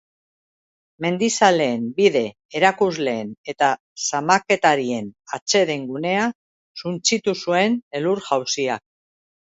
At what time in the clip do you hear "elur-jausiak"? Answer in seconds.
8.01-8.87